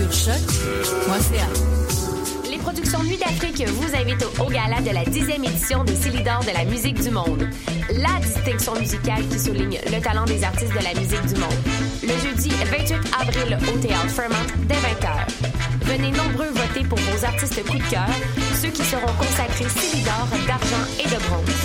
[0.00, 1.46] sur choc.ca.
[2.50, 6.52] Les productions Nuit d'Afrique vous invitent au, gala de la 10e édition des Célidors de
[6.56, 7.48] la musique du monde.
[7.90, 11.60] La distinction musicale qui souligne le talent des artistes de la musique du monde.
[12.02, 15.10] Le jeudi 28 avril au Théâtre Fremont dès 20h.
[15.84, 18.08] Venez nombreux voter pour vos artistes coup de cœur,
[18.60, 21.60] ceux qui seront consacrés Célidor d'argent et de bronze.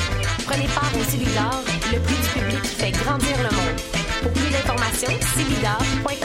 [0.45, 1.63] Prenez part au Célidor,
[1.93, 3.79] le prix du public qui fait grandir le monde.
[4.23, 6.24] Pour plus d'informations, célidor.com.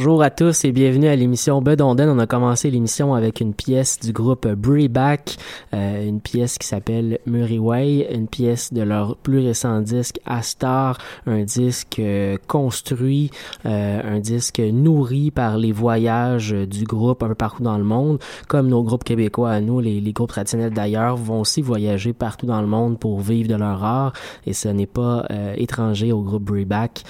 [0.00, 2.08] Bonjour à tous et bienvenue à l'émission Bedonden.
[2.08, 5.36] On a commencé l'émission avec une pièce du groupe Breeback,
[5.74, 10.96] euh, une pièce qui s'appelle Murray Way, une pièce de leur plus récent disque Astar,
[11.26, 13.30] un disque euh, construit,
[13.66, 18.20] euh, un disque nourri par les voyages du groupe un peu partout dans le monde,
[18.48, 22.46] comme nos groupes québécois à nous, les, les groupes traditionnels d'ailleurs vont aussi voyager partout
[22.46, 24.14] dans le monde pour vivre de leur art
[24.46, 27.02] et ce n'est pas euh, étranger au groupe Breeback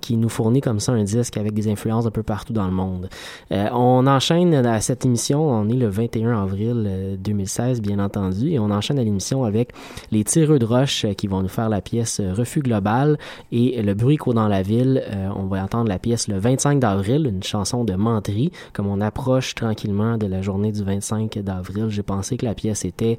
[0.00, 2.72] qui nous fournit comme ça un disque avec des influences un peu partout dans le
[2.72, 3.08] monde.
[3.52, 8.50] Euh, on enchaîne à cette émission, on est le 21 avril 2016, euh, bien entendu,
[8.50, 9.72] et on enchaîne à l'émission avec
[10.10, 13.18] les tireux de roche euh, qui vont nous faire la pièce Refus global
[13.52, 15.02] et le bruit qu'au dans la ville.
[15.36, 19.54] on va entendre la pièce le 25 d'avril, une chanson de menterie, comme on approche
[19.54, 21.86] tranquillement de la journée du 25 d'avril.
[21.88, 23.18] J'ai pensé que la pièce était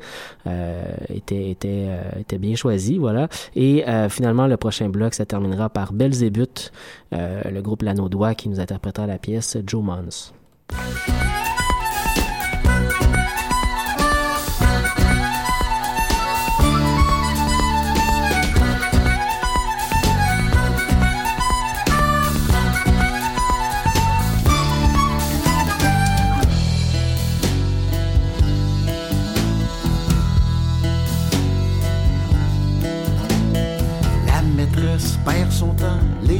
[1.09, 1.87] était était
[2.19, 3.29] était bien choisie, voilà.
[3.55, 6.71] Et finalement, le prochain bloc, ça terminera par Belzébuth,
[7.11, 10.33] le groupe Lanaudois qui nous interprétera la pièce Joe Mons.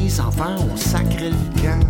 [0.08, 1.86] Les enfants ont sacré le camp.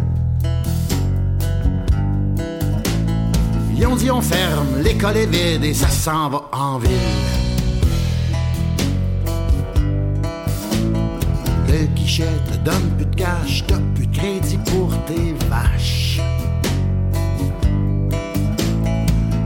[3.75, 6.89] Ils ont dit on ferme, l'école est vide et ça s'en va en ville.
[11.67, 16.19] Le guichet te donne plus de cash, t'as plus de crédit pour tes vaches.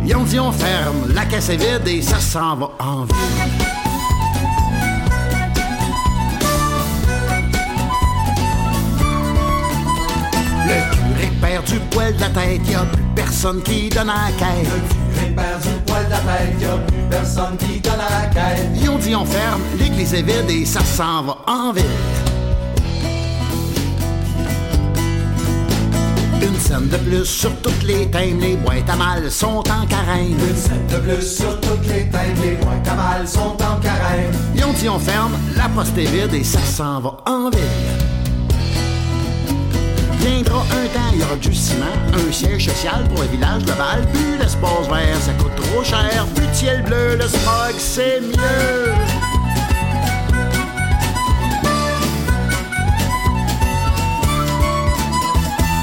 [0.06, 3.81] Ils ont dit on ferme, la caisse est vide et ça s'en va en ville.
[10.66, 14.30] Le curé perd du poil de la tête, y a plus personne qui donne à
[14.30, 14.68] la quête.
[14.70, 18.22] Le curé perd du poil de la tête, y a plus personne qui donne à
[18.22, 18.68] la quête.
[18.76, 21.86] Ils ont dit on ferme, l'église est vide et ça s'en va en ville.
[26.42, 30.38] Une scène de plus sur toutes les thèmes, les boîtes à mal sont en carême.
[30.50, 34.32] Une scène de plus sur toutes les thèmes, les boîtes à mal sont en carême.
[34.56, 37.91] Ils ont dit on ferme, la poste est vide et ça s'en va en ville.
[40.22, 44.08] Viendra un temps, il y aura du ciment, un siège social pour le village global,
[44.14, 48.94] plus l'espace vert, ça coûte trop cher, plus de ciel bleu, le smog, c'est mieux.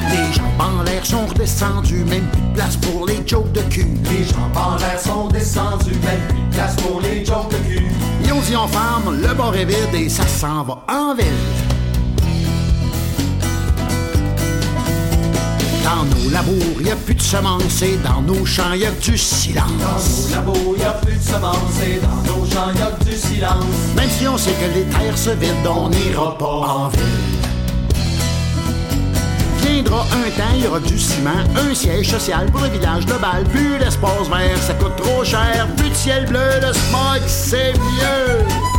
[0.09, 3.89] Les jambes en l'air sont redescendus, même plus de place pour les jokes de cul.
[4.05, 7.87] Les jambes en l'air sont descendus, même plus de place pour les jokes de cul.
[8.25, 11.58] Ils ont dit on le bord est vide et ça s'en va en ville.
[15.99, 19.11] Dans nos labours, y a plus de semences et dans nos champs, y a du
[19.11, 20.29] Dans silence.
[20.29, 23.65] nos labos, y a plus de semences et dans nos champs, y a du silence.
[23.97, 27.01] Même si on sait que les terres se vident, on n'ira pas en ville.
[29.61, 33.43] Viendra un temps, il y aura du ciment, un siège social pour le village global,
[33.53, 38.78] plus l'espace vert, ça coûte trop cher, plus de ciel bleu, le smog, c'est mieux.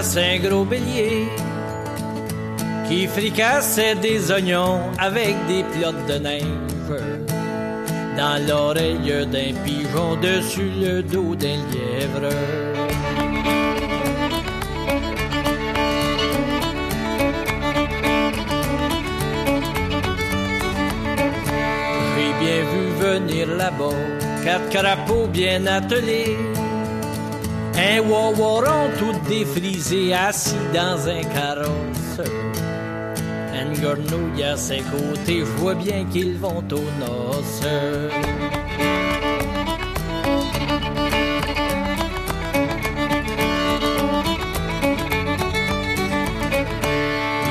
[0.00, 1.28] Un gros bélier
[2.88, 6.44] qui fricassait des oignons avec des plottes de neige.
[8.16, 12.30] Dans l'oreille d'un pigeon, dessus le dos d'un lièvre.
[22.16, 26.36] J'ai bien vu venir là-bas quatre crapauds bien attelés,
[27.90, 32.20] un wawaron tout défrisé assis dans un carrosse.
[33.60, 37.62] Une gornouille à ses côtés, je vois bien qu'ils vont aux noces.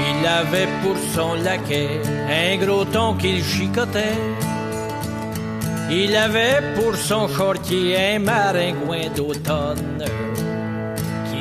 [0.10, 4.22] Il avait pour son laquais un gros ton qu'il chicotait.
[5.92, 10.06] Il avait pour son shortier un maringouin d'automne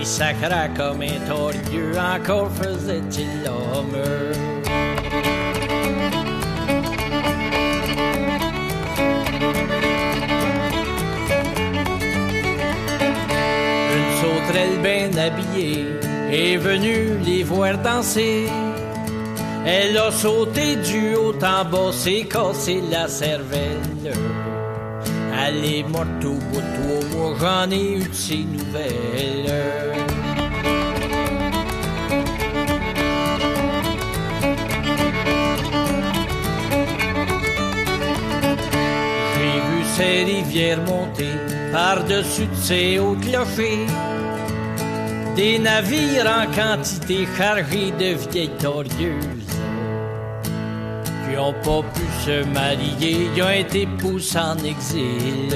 [0.08, 3.98] sacra comme un torieux, encore faisait-il l'homme.
[13.96, 15.84] Une sauterelle bien habillée
[16.32, 18.46] est venue les voir danser.
[19.66, 24.14] Elle a sauté du haut en bas, s'est cassé la cervelle.
[25.46, 29.87] Elle est morte au bout de trois mois, j'en ai eu de ses nouvelles.
[39.98, 41.32] Ces rivières monter
[41.72, 43.84] par-dessus de ces hauts clochers.
[45.34, 49.48] Des navires en quantité chargés de vieilles torieuses
[51.28, 55.52] qui ont pas pu se marier, ils ont été poussés en exil.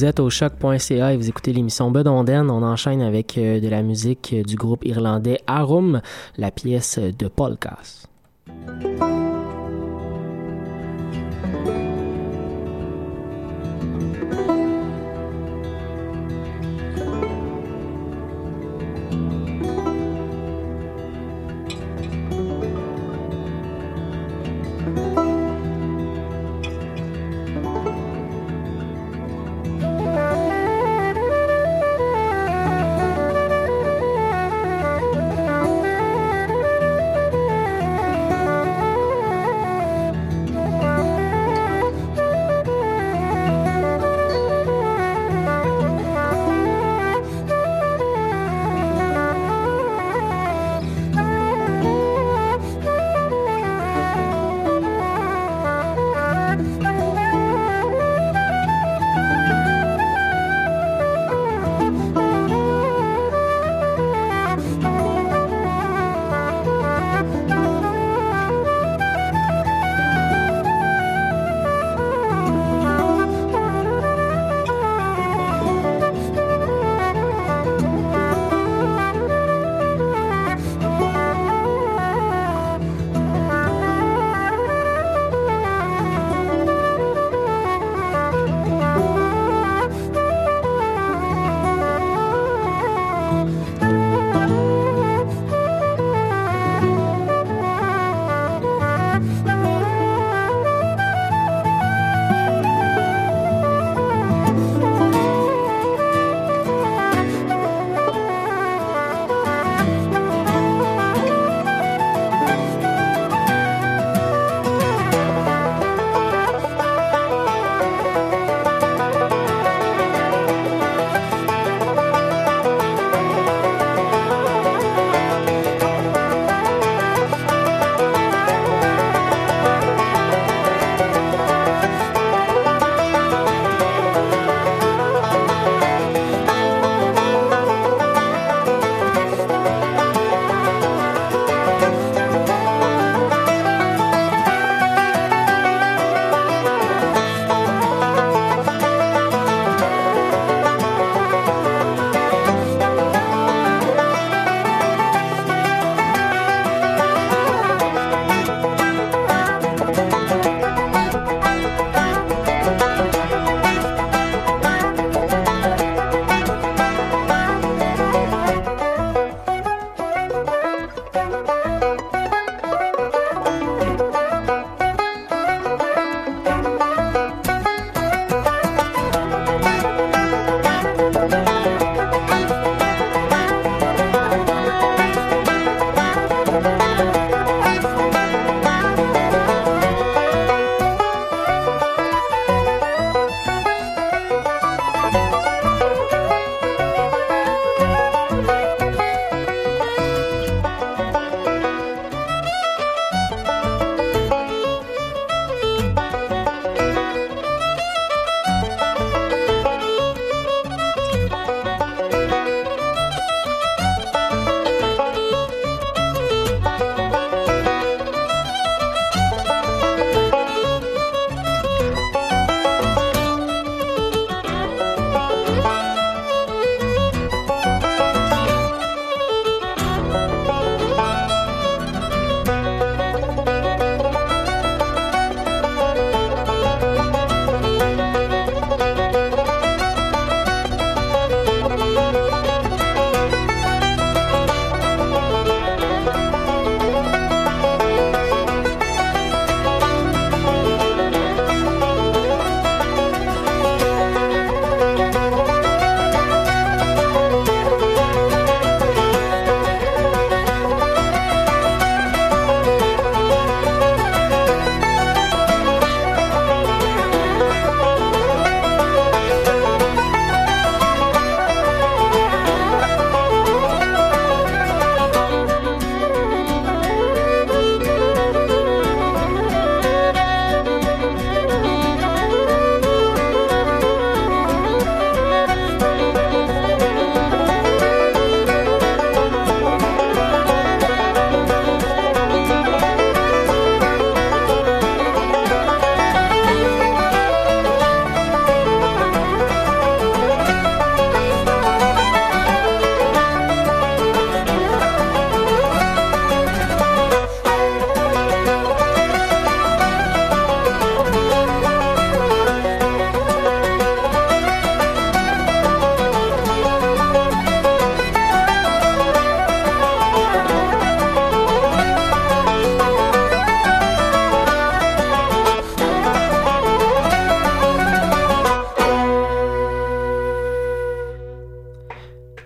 [0.00, 2.48] Vous êtes au choc.ca et vous écoutez l'émission Bedonden.
[2.50, 6.00] On enchaîne avec euh, de la musique du groupe irlandais Arum,
[6.38, 8.06] la pièce de Paul Cass.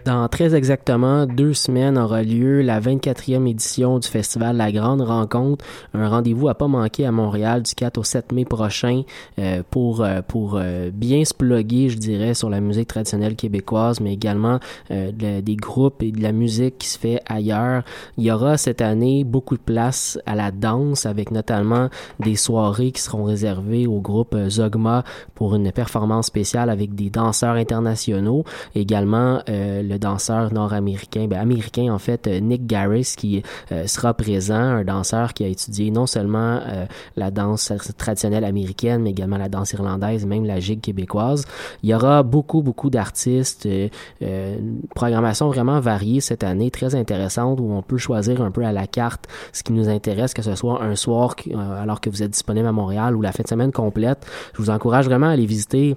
[0.04, 5.64] Dans très exactement deux semaines aura lieu la 24e édition du festival La Grande Rencontre,
[5.94, 9.04] un rendez-vous à pas manquer à Montréal du 4 au 7 mai prochain
[9.38, 14.00] euh, pour euh, pour euh, bien se plugger, je dirais, sur la musique traditionnelle québécoise,
[14.00, 17.82] mais également des groupes et de la musique qui se fait ailleurs.
[18.18, 21.88] Il y aura cette année beaucoup de place à la danse, avec notamment
[22.20, 25.02] des soirées qui seront réservées au groupe Zogma
[25.34, 31.92] pour une performance spéciale avec des danseurs internationaux, également le le danseur nord-américain, ben américain
[31.92, 36.06] en fait, euh, Nick Garris, qui euh, sera présent, un danseur qui a étudié non
[36.06, 41.46] seulement euh, la danse traditionnelle américaine, mais également la danse irlandaise, même la gigue québécoise.
[41.82, 43.68] Il y aura beaucoup, beaucoup d'artistes,
[44.20, 48.72] une programmation vraiment variée cette année, très intéressante, où on peut choisir un peu à
[48.72, 52.32] la carte ce qui nous intéresse, que ce soit un soir alors que vous êtes
[52.32, 54.26] disponible à Montréal ou la fin de semaine complète.
[54.54, 55.96] Je vous encourage vraiment à aller visiter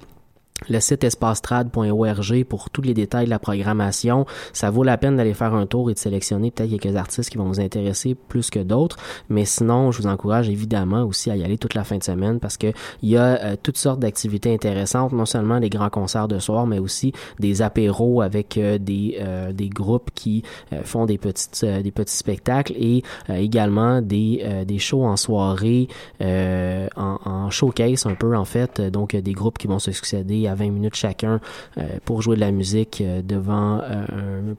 [0.70, 4.26] le site espacetrad.org pour tous les détails de la programmation.
[4.54, 7.38] Ça vaut la peine d'aller faire un tour et de sélectionner peut-être quelques artistes qui
[7.38, 8.98] vont vous intéresser plus que d'autres.
[9.30, 12.40] Mais sinon, je vous encourage évidemment aussi à y aller toute la fin de semaine
[12.40, 12.68] parce que
[13.02, 16.66] il y a euh, toutes sortes d'activités intéressantes, non seulement des grands concerts de soir,
[16.68, 20.44] mais aussi des apéros avec euh, des, euh, des groupes qui
[20.84, 25.88] font des petites des petits spectacles et également des, des shows en soirée
[26.22, 30.56] en, en showcase un peu en fait, donc des groupes qui vont se succéder à
[30.56, 31.40] 20 minutes chacun
[31.78, 34.54] euh, pour jouer de la musique euh, devant euh,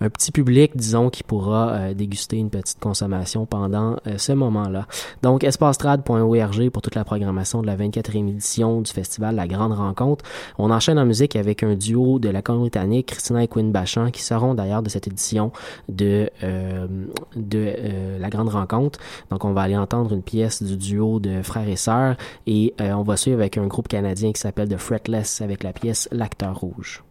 [0.00, 4.86] un, petit public, disons, qui pourra déguster une petite consommation pendant ce moment-là.
[5.22, 10.24] Donc, espastrad.org pour toute la programmation de la 24e édition du festival La Grande Rencontre.
[10.58, 14.22] On enchaîne en musique avec un duo de la britannique, Christina et Quinn Bachand, qui
[14.22, 15.52] seront d'ailleurs de cette édition
[15.88, 16.30] de,
[17.36, 17.74] de
[18.18, 18.98] La Grande Rencontre.
[19.30, 23.02] Donc, on va aller entendre une pièce du duo de frères et sœurs et on
[23.02, 27.02] va suivre avec un groupe canadien qui s'appelle The Fretless avec la pièce L'acteur rouge.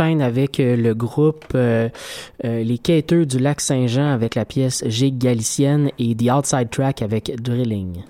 [0.00, 1.56] Avec le groupe
[2.42, 7.40] Les Quêteux du Lac Saint-Jean avec la pièce Gigue galicienne et The Outside Track avec
[7.40, 8.02] Drilling.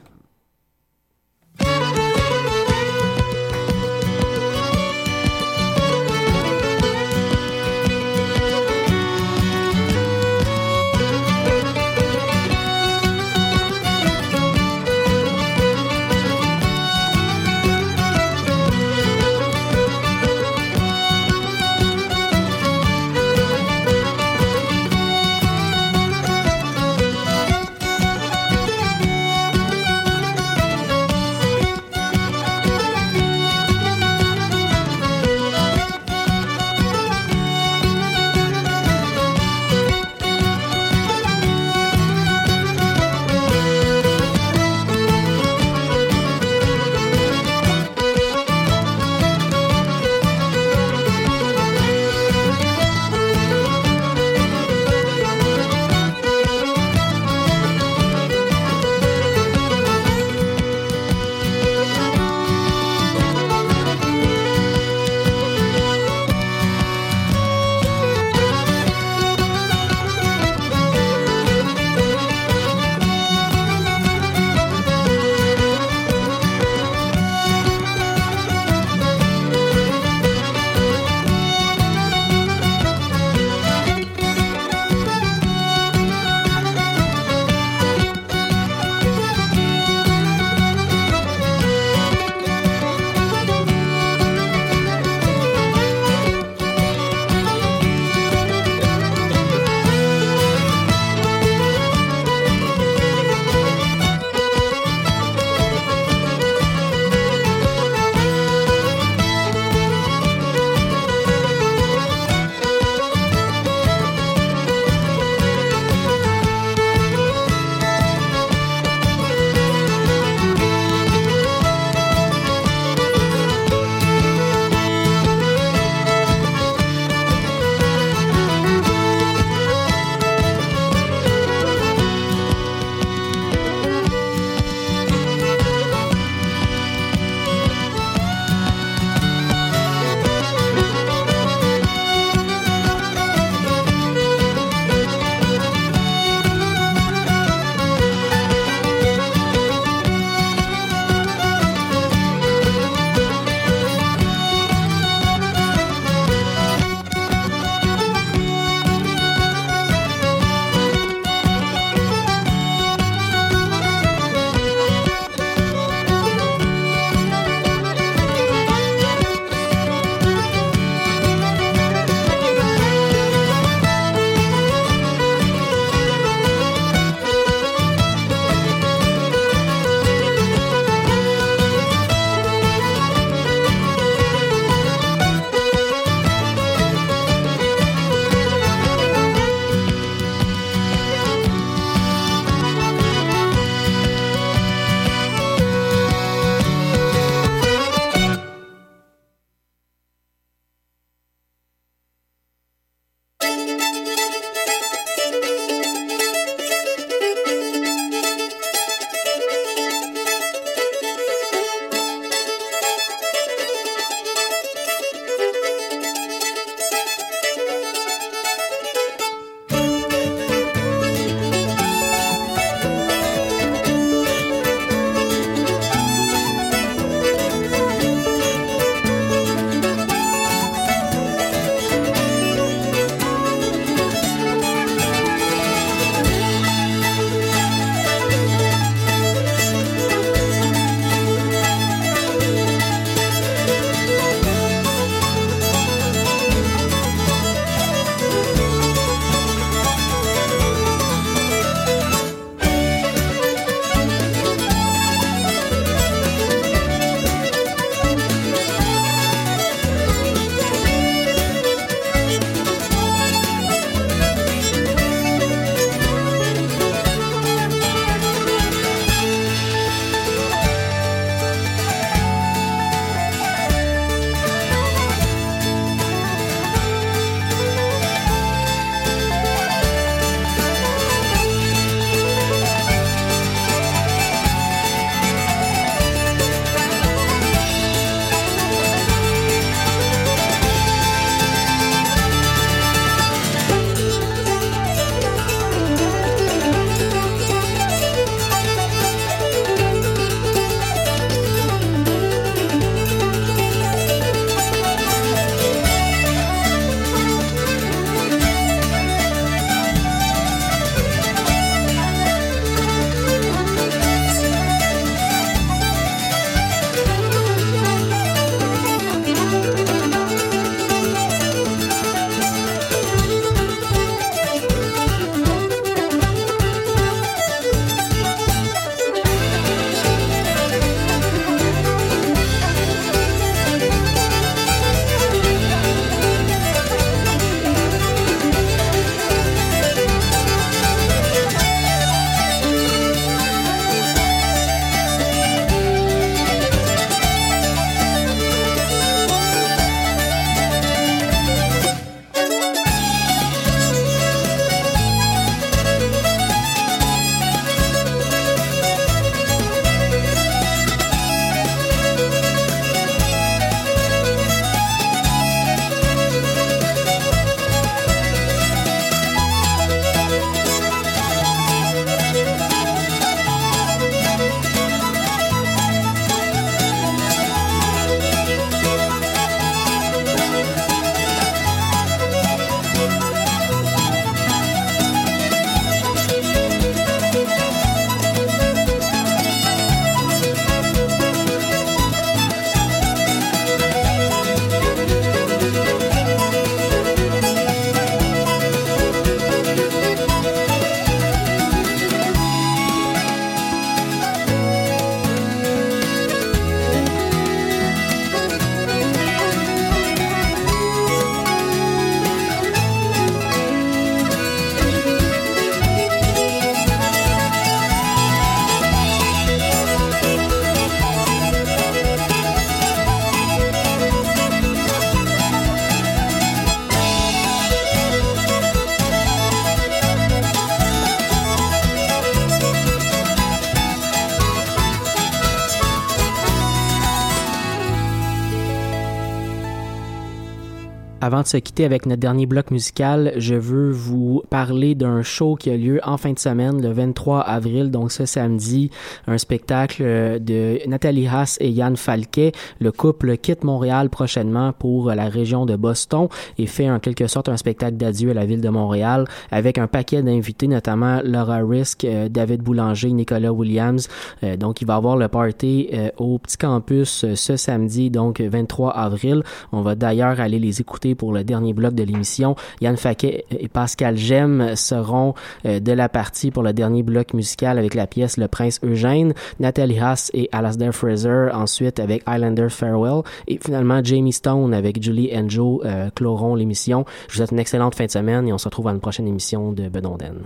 [441.34, 445.56] Avant de se quitter avec notre dernier bloc musical, je veux vous parler d'un show
[445.56, 448.90] qui a lieu en fin de semaine, le 23 avril, donc ce samedi,
[449.26, 450.04] un spectacle
[450.40, 452.52] de Nathalie Haas et Yann Falquet.
[452.78, 457.48] Le couple quitte Montréal prochainement pour la région de Boston et fait en quelque sorte
[457.48, 462.04] un spectacle d'adieu à la ville de Montréal avec un paquet d'invités, notamment Laura Risk,
[462.04, 464.06] euh, David Boulanger, Nicolas Williams.
[464.44, 468.92] Euh, donc, il va avoir le party euh, au petit campus ce samedi, donc 23
[468.92, 469.42] avril.
[469.72, 472.56] On va d'ailleurs aller les écouter pour le dernier bloc de l'émission.
[472.80, 475.34] Yann Faquet et Pascal Gem seront
[475.66, 479.34] euh, de la partie pour le dernier bloc musical avec la pièce Le Prince Eugène,
[479.60, 485.30] Nathalie Haas et Alasdair Fraser ensuite avec Islander Farewell et finalement Jamie Stone avec Julie
[485.34, 486.10] and Joe euh,
[486.56, 487.04] l'émission.
[487.28, 489.26] Je vous souhaite une excellente fin de semaine et on se retrouve à une prochaine
[489.26, 490.42] émission de Bedonden.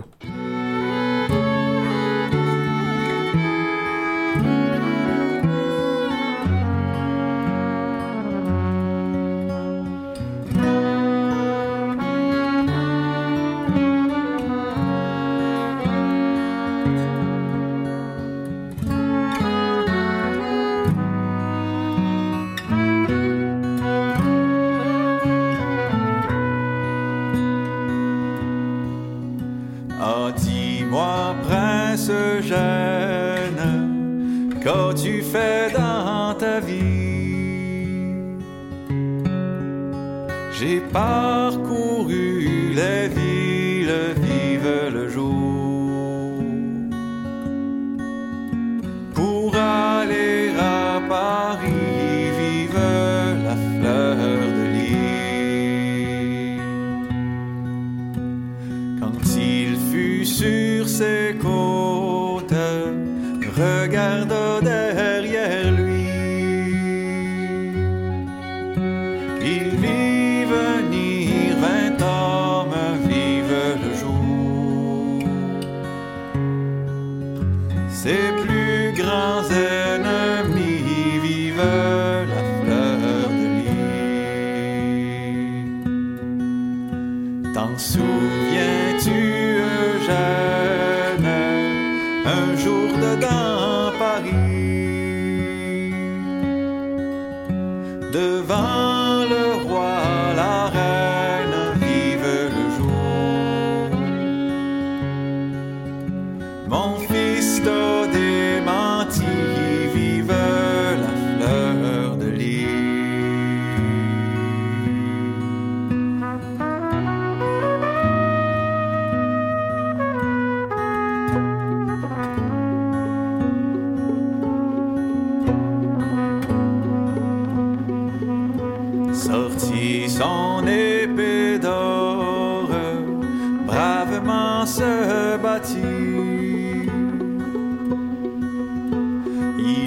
[34.63, 35.21] Quand il